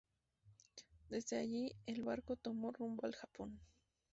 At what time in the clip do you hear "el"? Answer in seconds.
1.85-2.01